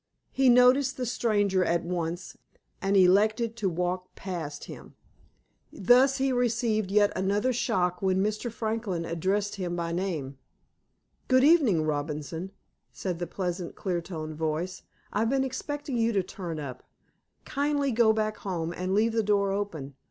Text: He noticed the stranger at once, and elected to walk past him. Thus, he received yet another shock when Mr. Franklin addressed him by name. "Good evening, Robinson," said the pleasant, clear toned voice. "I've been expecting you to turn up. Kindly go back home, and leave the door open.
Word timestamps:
He 0.31 0.49
noticed 0.49 0.97
the 0.97 1.05
stranger 1.05 1.63
at 1.63 1.83
once, 1.83 2.35
and 2.81 2.97
elected 2.97 3.55
to 3.57 3.69
walk 3.69 4.15
past 4.15 4.63
him. 4.63 4.95
Thus, 5.71 6.17
he 6.17 6.31
received 6.33 6.89
yet 6.89 7.13
another 7.15 7.53
shock 7.53 8.01
when 8.01 8.23
Mr. 8.23 8.51
Franklin 8.51 9.05
addressed 9.05 9.57
him 9.57 9.75
by 9.75 9.91
name. 9.91 10.39
"Good 11.27 11.43
evening, 11.43 11.83
Robinson," 11.83 12.49
said 12.91 13.19
the 13.19 13.27
pleasant, 13.27 13.75
clear 13.75 14.01
toned 14.01 14.33
voice. 14.37 14.81
"I've 15.13 15.29
been 15.29 15.43
expecting 15.43 15.97
you 15.99 16.11
to 16.13 16.23
turn 16.23 16.59
up. 16.59 16.81
Kindly 17.45 17.91
go 17.91 18.11
back 18.11 18.37
home, 18.37 18.73
and 18.73 18.95
leave 18.95 19.13
the 19.13 19.21
door 19.21 19.51
open. 19.51 19.93